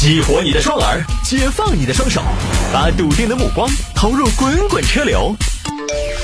[0.00, 2.22] 激活你的双耳，解放你的双手，
[2.72, 5.36] 把笃定的目光投入滚滚车流。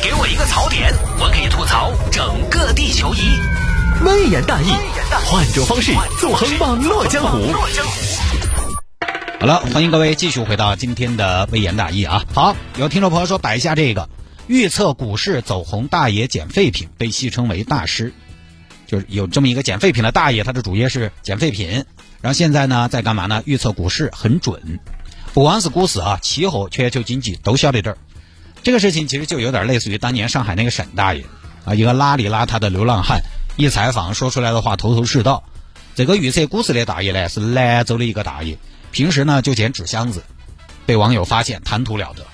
[0.02, 3.39] 给我一个槽点，我可以吐槽整个地球仪。
[4.02, 4.70] 微言大义，
[5.26, 7.52] 换种方式纵横网络江湖。
[9.39, 12.24] 好了，欢迎各位继续回到今天的微言大义啊。
[12.32, 14.08] 好，有听众朋友说摆一下这个
[14.46, 18.14] 预测股市走红大爷捡废品，被戏称为大师，
[18.86, 21.84] 就是有这么一个捡废品的大爷，他的主业是捡废品。
[22.27, 23.45] 然后现在呢，在干嘛呢？
[23.46, 24.80] 预测股市很准，
[25.32, 27.99] 不光是股市啊，气候、全球经济都晓得点儿。
[28.64, 31.25] 这个事情其实就有点类似于当年上海那个沈大爷
[31.64, 33.21] 啊，一个邋里邋遢的流浪汉，
[33.57, 35.45] 一采访说出来的话头头是道。
[35.95, 38.59] 这个预测股市的大爷呢，是兰州的一个大爷，
[38.91, 40.24] 平时呢就捡纸箱子，
[40.85, 42.27] 被网友发现谈吐了得。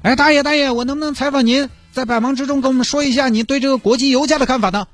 [0.00, 4.88] 哎，大爷大爷，我能不能采访您，在百忙之中跟我们说一下你对这个国际油价的看法呢？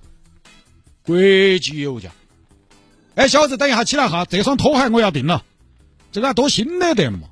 [1.04, 2.10] 国际油价。
[3.14, 4.24] 哎，小子，等一下，起来哈！
[4.28, 5.42] 这双拖鞋我要订了，
[6.12, 7.28] 这个多新的得嘛？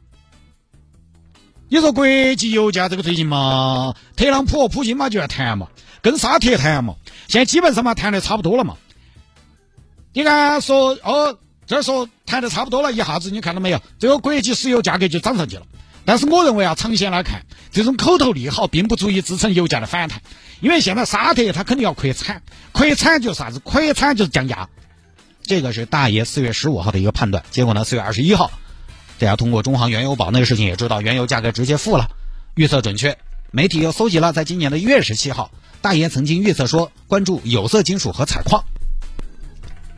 [1.68, 5.68] 你说国际油价这个最近嘛，特朗普、普京嘛就要谈嘛，
[6.02, 6.96] 跟沙特谈嘛，
[7.28, 8.76] 现在基本上嘛谈的差不多了嘛。
[10.12, 13.80] 你看说哦，这儿说谈的差不多了，一下子你看到没有？
[13.98, 15.62] 这个国际石油价格就涨上去了。
[16.04, 20.20] 但是我认为啊，长线来看，这种口头利好并不足以支撑油价的反弹，
[20.60, 23.60] 因为现在沙特它肯定要扩产，扩产就啥子？
[23.60, 24.68] 扩产就是降价。
[25.50, 28.52] 这个是大爷四月十五号的一个判断，结果呢，四月二十一号，
[29.18, 32.08] 大家通过中航原油宝那个事情也知道，原油价格直接负了，
[32.54, 33.18] 预测准确。
[33.50, 35.50] 媒体又搜集了，在今年的一月十七号，
[35.82, 38.62] 大爷曾经预测说关注有色金属和采矿，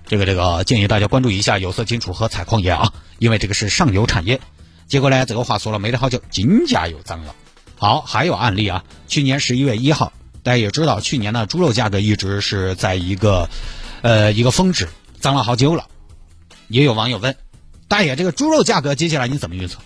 [0.06, 4.40] 这个这个建议大家关注一下有色金属和采矿业啊，因为这个是上游产业。
[4.88, 7.34] 结果呢，这个话说了没得好久，金价又涨了。
[7.76, 13.50] 好，还有案例啊，去年十一月一号，大家也知道，去年呢猪肉价格一直是在一个
[14.00, 14.88] 呃一个峰值。
[15.22, 15.86] 涨了好久了，
[16.66, 17.36] 也有网友问
[17.86, 19.78] 大爷：“这个猪肉价格接下来你怎么预测？”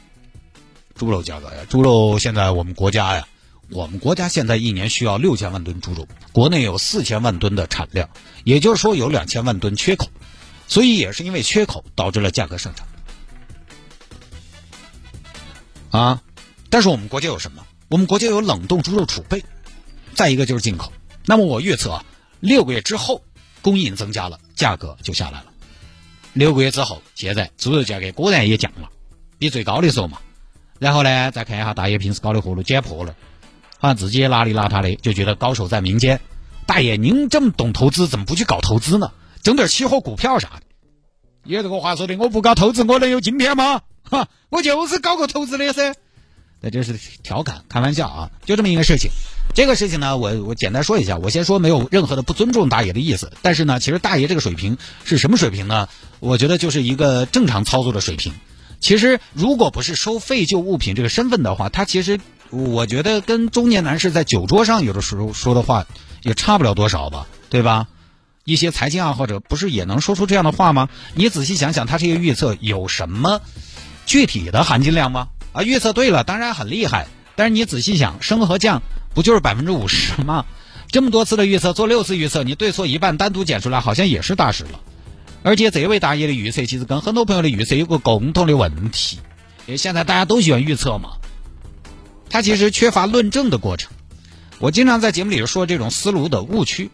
[0.97, 3.29] 猪肉价格呀，猪肉现在我们国家呀，
[3.69, 8.09] 我们国家现在一年需要六千万吨猪肉，国内有四千万吨的产量，
[8.45, 10.09] 也就是说有两千万吨缺口，
[10.67, 12.87] 所以也是因为缺口导致了价格上涨。
[15.91, 16.23] 啊，
[16.71, 17.63] 但是我们国家有什么？
[17.89, 19.45] 我们国家有冷冻猪肉储备，
[20.15, 20.91] 再一个就是进口。
[21.27, 22.05] 那么我预测啊，
[22.41, 23.23] 六个月之后。
[23.63, 25.47] 供应增加了，价格就下来了。
[26.33, 28.89] 六个月之后，现在猪肉价格果然也降了，
[29.39, 30.19] 比最高的时候嘛。
[30.79, 33.15] 然后呢，再看一下大爷平时搞的活路捡破了，
[33.79, 36.21] 好像自己也邋里邋遢的，就觉得高手在民间。
[36.67, 39.13] 大爷，您这么懂投资，怎么不去搞投资呢？
[39.43, 40.63] 整点期货、股票啥的。
[41.45, 43.83] 有这个话说的，我不搞投资，我能有今天吗？
[44.03, 45.95] 哈，我就是搞个投资的噻。
[46.61, 49.11] 那这是调侃、开玩笑啊，就这么一个事情。
[49.55, 51.17] 这个事情呢，我我简单说一下。
[51.19, 55.89] 我先说没有任何的不尊重大爷的意思，但是呢，其实大爷这个水平是什么水平呢？
[56.19, 58.33] 我觉得就是一个正常操作的水平。
[58.81, 65.87] 其实如果不是收废旧物品这个身份的话，他其实我觉得跟中年男士在酒桌上有的时候说的话
[66.23, 67.87] 也差不了多少吧，对吧？
[68.45, 70.89] 一些财经爱好者不是也能说出这样的话吗？
[71.15, 73.41] 你仔细想想，他这个预测有什么
[74.05, 75.29] 具体的含金量吗？
[75.57, 77.07] 啊，预测对了，当然很厉害。
[77.35, 78.83] 但是你仔细想，升和降
[79.15, 80.45] 不就是百分之五十吗？
[80.89, 84.81] 这么多次的预测，做六次预测，你对错一半，单独捡出来，好像也是大师了。
[85.43, 89.19] 而且这位大爷的预测，其实跟很多朋友的预测有个共同的问题，
[89.65, 91.13] 因为现在大家都喜欢预测嘛，
[92.29, 93.93] 他其实缺乏论证的过程。
[94.59, 96.91] 我经常在节目里说这种思路的误区。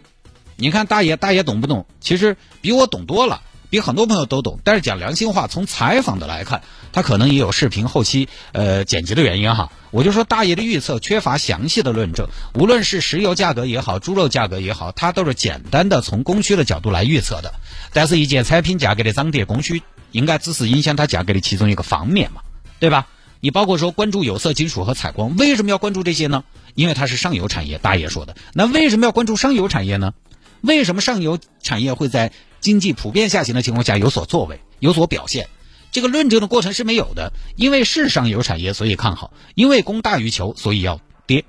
[0.55, 1.85] 你看大爷，大爷懂不懂？
[2.01, 3.43] 其实比我懂多了。
[3.73, 6.61] 比很多朋友都懂，但是讲良心话，从采访的来看，
[6.93, 9.73] 他可能也有视频后期呃剪辑的原因哈。
[9.91, 17.55] 我就说大爷的预测缺乏详细的论证，无论是石油价格也好，猪肉价格也好，他都是简单的从供需的角度来预测的。
[17.95, 22.43] 但是，一件产品价格的涨跌，供需应该只是影响它价格的其中一个方面嘛，
[22.79, 23.07] 对吧？
[23.41, 26.45] 你包括说关注有色金属和采光，为什么要关注这些呢？
[26.75, 28.37] 因为它是上游产业，大爷说的。
[28.53, 30.13] 那为什么要关注上游产业呢？
[30.61, 32.33] 为什么上游产业会在
[32.63, 35.51] 经济普遍下行的情况下有所作为、有所表现？
[35.91, 41.43] 这个论证的过程是没有的，因为是上游产业，所以看好；因为供大于求，所以要跌；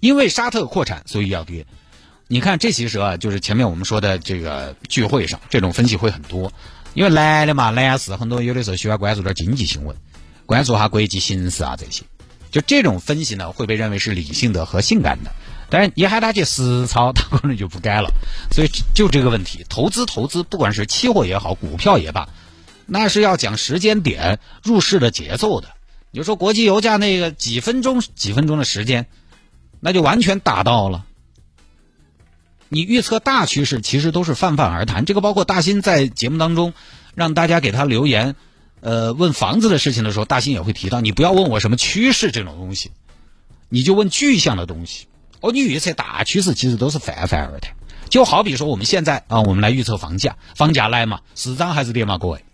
[0.00, 1.66] 因为沙特扩产，所以要跌。
[2.26, 6.52] 你看，这其实啊，就是前面我们说的这个聚会上，这种分析会很多。
[6.94, 9.96] 因为男的嘛，男士很多有的时候喜欢关注点经济新闻，
[10.46, 12.04] 关注下国际形势啊这些。
[12.50, 15.32] 就这种分析呢，会被认为是理性的和性感的。
[15.70, 18.12] 但是你喊他去实操，他可能就不该了。
[18.50, 22.28] 所以就这个问题，投资投资，不管是期货也好，股票也罢，
[22.86, 25.68] 那是要讲时间点、入市的节奏的。
[26.10, 29.06] 你就说国际油价那个几分钟、几分钟的时间，
[29.78, 31.06] 那就完全达到了。
[32.68, 35.04] 你预测大趋势，其实都是泛泛而谈。
[35.04, 36.72] 这个包括大新在节目当中
[37.14, 38.34] 让大家给他留言，
[38.80, 42.90] 呃问房子的事情的时候，大兴也会提到，你不要问我什么趋势这种东西，
[43.68, 45.06] 你就问具象的东西。
[45.40, 47.74] 哦，你预测大趋势其实都是泛泛而谈。
[48.08, 52.18] 就好比说我们现在啊，我们来预测房价，房价来嘛，是涨还是跌嘛？
[52.18, 52.44] 各位，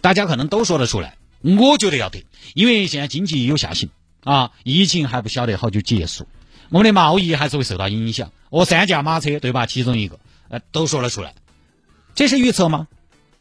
[0.00, 1.16] 大家可能都说得出来。
[1.42, 2.24] 我觉得要跌，
[2.54, 3.90] 因为现在经济有下行
[4.24, 6.26] 啊，疫情还不晓得好久结束，
[6.70, 8.32] 我们的贸易还是会受到影响。
[8.50, 9.66] 哦，三驾马车对吧？
[9.66, 10.18] 其中一个，
[10.48, 11.34] 呃，都说了出来。
[12.14, 12.88] 这是预测吗？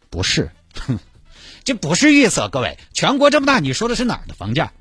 [0.09, 1.00] 不是，哼
[1.63, 2.50] 这不是预测。
[2.50, 4.74] 各位，全国这么大，你说的是哪儿的房价？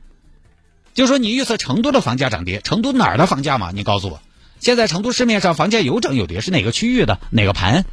[0.94, 3.70] 就说你预测成都的房价涨跌，成都哪儿的房价嘛？
[3.72, 4.20] 你告诉我。
[4.58, 7.86] 现在成都市面上房价有涨有跌，是哪个区域的哪个盘？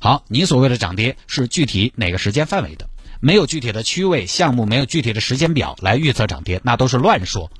[0.00, 2.88] 好，你所谓的涨跌是具体哪个时间范围的？
[3.20, 7.50] 没有具体的区位项目，没有具体的时间表来预测涨跌，那都是乱说。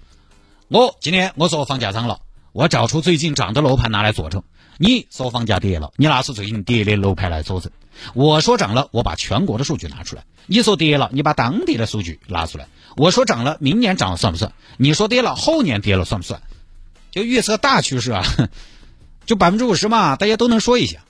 [0.69, 2.21] 我今天我说房价涨了，
[2.53, 4.43] 我找出最近涨的楼盘拿来佐证。
[4.77, 7.71] 你说房价跌了，你拿出最近跌的楼盘来佐证。
[8.15, 10.25] 我说涨了，我把全国的数据拿出来。
[10.47, 12.69] 你说跌了，你把当地的数据拿出来。
[12.97, 14.53] 我说涨了，明年涨了算不算？
[14.77, 16.43] 你说跌了，后年跌了算不算？
[17.11, 18.25] 就预测大趋势啊，
[19.27, 21.01] 就百分之五十嘛，大家都能说一下。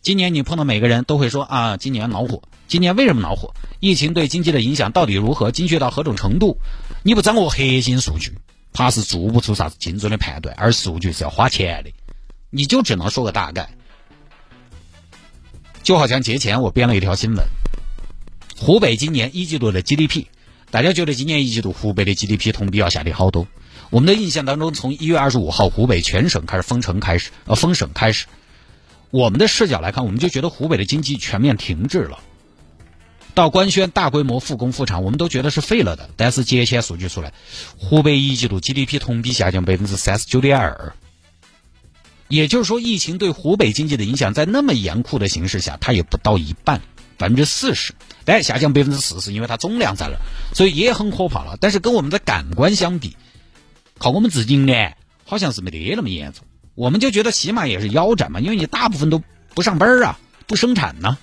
[0.00, 2.42] 今年你碰到每个人都会说啊，今年恼火。
[2.66, 3.54] 今年为什么恼火？
[3.80, 5.50] 疫情对经济的影响到底如何？
[5.52, 6.56] 精确到何种程度？
[7.02, 8.38] 你不掌握核心数据，
[8.72, 10.56] 怕是做不出啥子精准的判断。
[10.58, 11.90] 而数据是要花钱的，
[12.50, 13.70] 你就只能说个大概。
[15.82, 17.44] 就好像节前我编了一条新闻，
[18.56, 20.26] 湖北今年一季度的 GDP，
[20.70, 23.48] 大家觉得今年一季度湖北的 GDP 同比要下跌好多？
[23.90, 28.26] 我们的印象当中，从一月二十五号湖北全省开始封城开始，呃，封省开始，
[29.10, 32.20] 我们的视角来看，我们就觉得湖北的经济全面停滞了。
[33.34, 36.08] 到官宣大规模复工复产，我们都觉得是废了的。
[36.16, 37.32] 但是节前数据出来，
[37.76, 40.94] 湖北一季度 GDP 同比下降百分之三十九点二，
[42.32, 46.80] 也就是说，疫情对湖北经济的影响，在那么严酷的形势下，它也不到一半，
[47.18, 47.92] 百分之四十。
[48.24, 50.16] 但下降百分之四十，因为它总量在那，
[50.54, 51.58] 所以也很可怕了。
[51.60, 53.18] 但是跟我们的感官相比，
[53.98, 54.72] 靠我们自己呢，
[55.26, 56.46] 好像是没得那么严重。
[56.74, 61.18] 我们就觉得起码也是腰斩嘛，因为你大部分都不上班啊，不生产呢。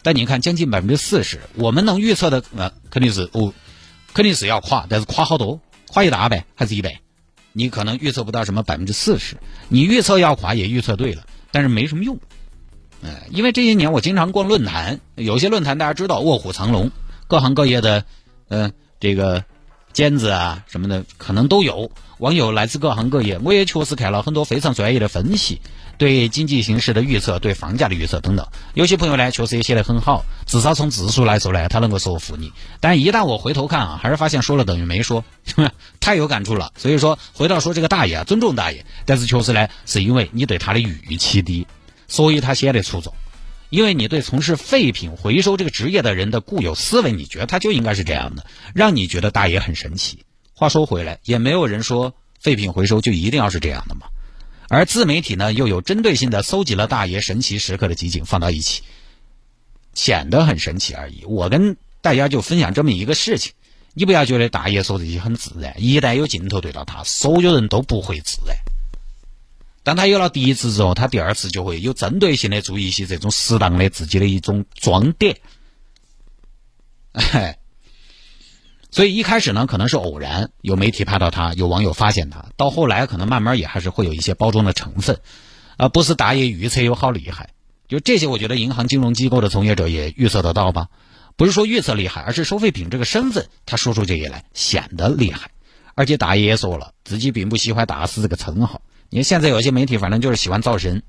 [0.00, 3.52] 但你看，将近百分之四十，我们能预测的呃，肯定是哦，
[4.14, 7.01] 肯定是要垮，但是垮好多，垮一大百还是一百？
[7.52, 9.36] 你可能预测不到什么百分之四十，
[9.68, 12.18] 你预测要垮也预测对了，但是没什么用。
[13.02, 16.90] 嗯，因为这些年我经常逛论坛，有些论坛大家知道卧虎藏龙，
[17.26, 18.04] 各行各业的，
[18.48, 19.44] 嗯，这个。
[19.92, 25.60] 尖子啊什么的可能都有，网友来自各行各业，我也确实看了很多非常专业的分析，
[25.98, 28.46] 对经济形势的预测，对房价的预测等等。
[28.74, 32.52] 有些朋友呢确实也写得很好，至少从字数来说呢，他能够说服你。
[32.80, 35.24] 但一旦我回头看啊，还是发现说了等于没说，
[36.00, 36.72] 太有感触了。
[36.76, 41.66] 所以说，回到说这个大爷啊，尊重大爷，但是确实呢，是因为你对他的预期低，
[42.08, 43.12] 所以他显得出众。
[43.72, 50.26] 因为你对从事废品回收这个职业的人的固有思维，你觉得他就应该是这样的，让你觉得大爷很神奇。
[50.52, 54.08] 话说回来，也没有人说废品回收就一定要是这样的嘛。
[54.68, 58.82] 而自媒体呢，又有针对性的搜集了大爷神奇时刻的集锦放到一起，
[59.94, 61.24] 显得很神奇而已。
[61.24, 63.52] 我跟大家就分享这么一个事情，
[63.94, 68.54] 你不要觉得大爷说这些很自然，一旦有镜头对到他，所有人都不会自然。
[69.84, 75.38] 当他有了第一次之后，他第二次就会有针对性的注意一些这种适当的自己的一种装点。
[77.12, 77.58] 哎，
[78.90, 85.20] 所以一开始呢，可能是偶然有媒体拍到他，有网友发现他，到后来可能慢慢也还是会有一些包装的成分，
[85.76, 87.50] 啊不是大爷预测有好厉害。
[87.88, 90.88] 就这些，我觉得银行金融机构的从业者也预测得到吧？
[91.36, 95.50] 不是说预测厉害，而是收废品这个身份，他说出这些来显得厉害。
[95.94, 98.82] 而且大爷也说了，自己并不喜欢大师这个称号。
[99.12, 101.02] 因为现在有些媒体反正就是喜欢造神，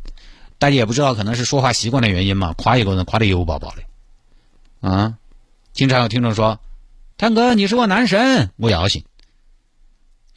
[0.59, 5.17] 大家也不知道可能是说话习惯的原因嘛，夸一个人夸的油宝宝的，啊，
[5.71, 6.59] 经常有听众说，
[7.15, 9.05] 谭哥你是我男神，我要行。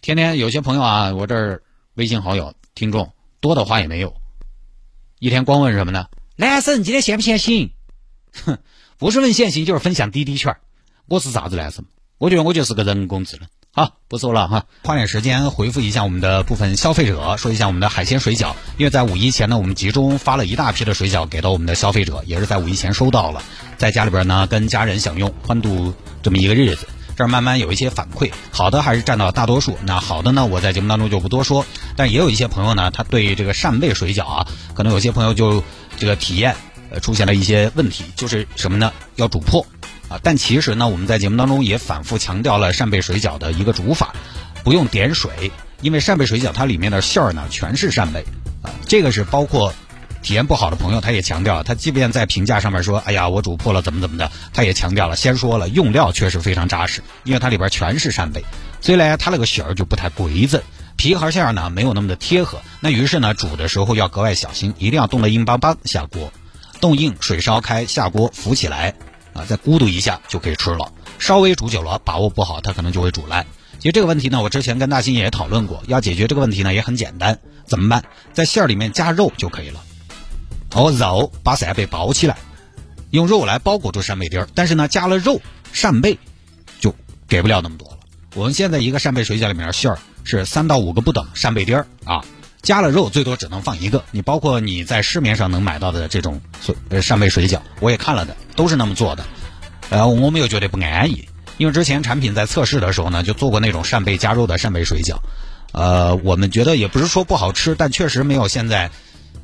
[0.00, 1.62] 天天有些朋友啊，我这儿
[1.94, 4.14] 微信好友听众多的话也没有，
[5.18, 6.06] 一天光问什么呢？
[6.36, 7.72] 男神今天限不限行？
[8.44, 8.58] 哼，
[8.96, 10.56] 不是问限行就是分享滴滴券，
[11.06, 11.84] 我是啥子男神？
[12.18, 13.48] 我觉得我就是个人工智能。
[13.76, 18.54] 好，不说了哈，花点时间回复一下我们的部分消费者，说一下我们的海鲜水饺。
[18.78, 23.42] 因为在五一前呢，我们集中发了一大批的水饺给到我们的消费者，也是在五一前收到了，
[23.76, 25.92] 在家里边呢跟家人享用，欢度
[26.22, 26.88] 这么一个日子。
[27.18, 29.76] 这儿慢慢有一些反馈，好的还是占到大多数。
[29.84, 31.66] 那好的呢，我在节目当中就不多说。
[31.96, 35.62] 但也有一些朋友呢，他对这个扇贝水饺啊，可能有些朋友就
[35.98, 36.56] 这个体验
[36.90, 38.90] 呃出现了一些问题，就是什么呢？
[39.16, 39.66] 要煮破。
[40.08, 44.14] 啊，但其实呢，我们在节目当中也反复强调了扇贝水饺的一个煮法，
[44.62, 48.24] 不用点水，因为扇贝水饺它里面的馅儿呢全是扇贝，
[48.62, 49.72] 啊，这个是包括
[50.22, 58.44] 体验不好的朋友，他也强调，他即便在评价上面说，哎呀，我煮破了怎么怎么的，他也强调了，先说了用料确实非常扎实，因为它里边全是扇贝，
[58.80, 60.60] 所以呢，它那个馅儿就不太规整，
[60.96, 66.32] 皮和馅儿呢没有那么的贴合，那于是呢，煮的时候要格外小心，一定要冻得硬邦邦下锅，
[66.80, 68.94] 冻硬水烧开下锅浮起来，
[69.36, 70.92] 啊，再咕嘟一下就可以吃了。
[71.18, 73.46] 稍微煮久了，把握不好，它可能就会煮烂。
[73.78, 78.04] 其实这个问题呢，我之前跟大新也讨论过，要解决这个问题呢也很简单，怎么办？
[78.32, 79.82] 在馅儿里面加肉就可以了。
[80.74, 82.38] 哦，肉把扇贝包起来，
[83.10, 84.48] 用肉来包裹住扇贝丁儿。
[84.54, 85.40] 但是呢，加了肉，
[85.72, 86.18] 扇贝
[86.80, 86.94] 就
[87.28, 87.98] 给不了那么多了。
[88.34, 92.24] 我们现在一个扇贝水饺里面馅儿是三到五个不等扇贝丁儿啊，
[92.66, 94.04] 加了肉最多只能放一个。
[94.10, 96.40] 你包括你在市面上能买到的这种
[96.90, 99.24] 呃扇贝水饺，我也看了的，都是那么做的。
[99.88, 105.18] 呃，我们又觉得不安逸，因为之前产品在测试的时候呢，就做过那种扇贝加肉的扇贝水饺。
[105.72, 108.90] 呃，我们觉得也不是说不好吃，但确实没有现在。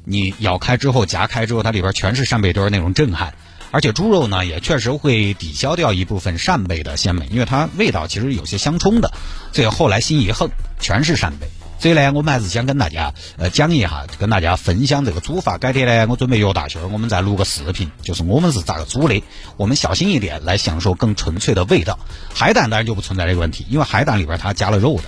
[0.05, 3.35] 你咬开之后，夹开之后，它里边全是扇贝堆那种震撼，
[3.71, 9.12] 而且猪肉呢也确实会抵消掉一部分扇贝的鲜美，因为它味道其实有些相冲的。
[9.52, 10.50] 所以后来心一横，
[10.81, 11.47] 全是扇贝。
[11.82, 15.58] 所以呢，我们还是想跟大家呃讲一下，跟大家分享这个煮法。
[15.58, 19.20] 改天呢，我准备约大秀儿，我们再录个视频，就是我们是咋个煮的，
[19.56, 21.98] 我们小心一点来享受更纯粹的味道。
[22.32, 25.02] 海胆当然就不存在这个问题，因为海胆里边它加了肉的。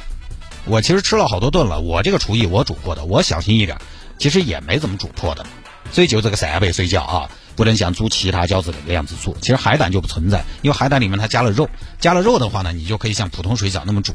[0.65, 3.79] 我其实吃了好多顿了，我这个厨艺我煮过的，我小心一点。
[4.19, 5.47] 其实也没怎么煮破的，
[5.93, 9.37] 所以就这个扇贝水饺啊，不能像煮其他饺子那个样子煮。
[9.41, 11.69] 其实海胆就不存在，因为海胆里面它加了肉，
[12.01, 14.13] 加了肉的话呢，你就可以像普通水饺那么煮。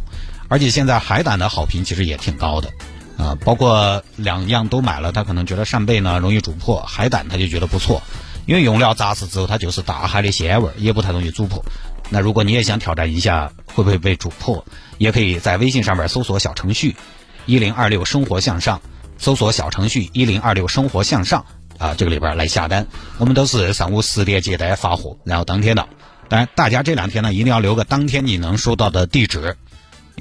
[0.50, 2.70] 而且现在海胆的好评其实也挺高的，
[3.18, 8.02] 啊，包括两样都买了，他可能觉得扇贝呢容易煮破，海胆他就觉得不错，
[8.46, 11.64] 因为用料扎实之后，它就是大海的鲜味，也不太容易煮破。
[12.10, 14.66] 那如果你也想挑战一下会不会被煮破，
[14.98, 16.96] 也可以在微信上面搜索小程序
[17.46, 18.82] 一零二六生活向上。
[19.22, 21.46] 搜索小程序一零二六生活向上
[21.78, 22.88] 啊，这个里边来下单，
[23.18, 25.90] 我们都是上午十点接单发货，然后当天到。
[26.30, 29.58] 当然，大家这两天呢，一定要留个当天你能收到的地址。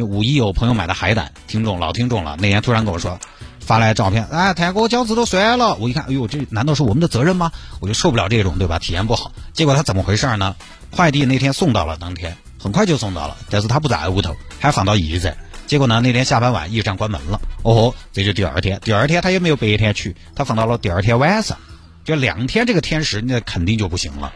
[0.03, 3.19] 五一有朋友买的海胆，听众老听众了，那天突然跟我说
[3.61, 5.75] 发来照片，哎，泰国饺子都摔了。
[5.77, 7.53] 我一看，哎呦，这难道是我们的责任吗？
[7.81, 8.79] 我就受不了这种，对吧？
[8.79, 9.33] 体验不好。
[9.53, 10.57] 结果他怎么回事呢？
[10.91, 15.37] 快递那天送到了，当天很快就送到了，但是他不在屋头，还放到驿站。
[15.67, 16.01] 结果呢？
[16.01, 17.39] 那天下班晚，驿站关门了。
[17.63, 18.81] 哦，这就第二天。
[18.83, 21.59] 第二天他也没有白天取，他放到了第二天晚上。
[22.07, 24.33] 就两天这个天时，那肯定就不行了。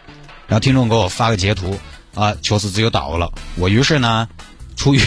[0.46, 1.78] 然后听众给我发个截图，
[2.14, 3.32] 啊，确实只有倒了。
[3.56, 4.28] 我于是呢，
[4.76, 5.00] 出于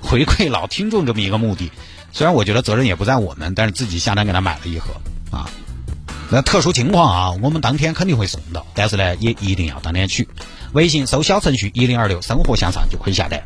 [0.00, 1.70] 回馈老听众这么一个目的，
[2.12, 4.92] 虽然我觉得责任也不在我们，但是自己下单给他买了一盒
[5.30, 5.48] 啊。
[6.30, 10.26] 那特殊情况啊，我们当天肯定会送到，但是呢，也一定要当天取。
[10.72, 13.42] 微信搜小程序一零二六生活向上就可以下单。